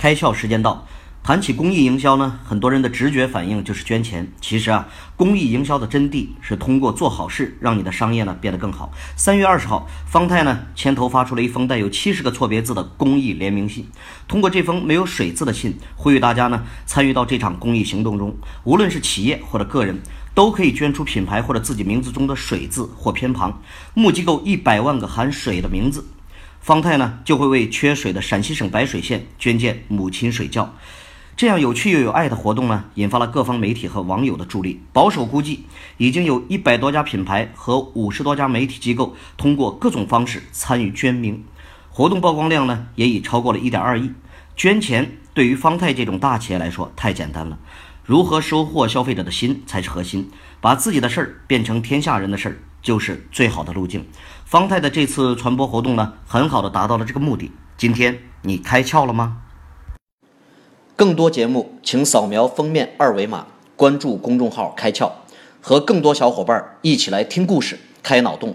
[0.00, 0.86] 开窍时间到。
[1.22, 4.26] 谈起公益营销呢，很多人的直觉反应就是捐钱。
[4.40, 8.90] 其实啊，公益营销的真谛是通过做好事，让你的商业呢变得更好。
[9.14, 13.86] 三月二十号，方太呢牵头发出了一封带有七十个错别字的公益联名信。
[14.26, 18.34] 通过这封没有水字的信，呼吁大家呢参与到这场公益行动中。
[18.64, 20.00] 无论是企业或者个人，
[20.34, 23.60] 都可以捐出品牌或者自己名字中的水字或偏旁，
[23.92, 26.06] 募集够一百万个含水的名字，
[26.60, 30.74] 方太呢就会为缺水的陕西省白水县捐建母亲水窖。
[31.36, 34.82] 这样有趣又有爱的活动呢，引发了各方媒体和网友的助力。
[34.92, 35.64] 保守估计，
[35.96, 41.42] 已经有一百多家品牌和五十多家媒体机构通过各种方式参与捐名，
[41.88, 44.12] 活动曝光量呢也已超过了一点二亿。
[44.54, 47.58] 捐钱对于方太这种大企业来说太简单了，
[48.04, 50.30] 如何收获消费者的心才是核心，
[50.60, 54.06] 把自己的事儿变成天下人的事儿就是最好的路径。
[54.44, 57.52] 方太的这次传播活动呢，很好的达到了这个目的。
[57.76, 59.38] 今天你开窍了吗？
[60.96, 63.46] 更多节目，请扫描封面二维码，
[63.76, 65.10] 关注公众号“开窍”，
[65.62, 68.54] 和更多小伙伴一起来听故事、开脑洞。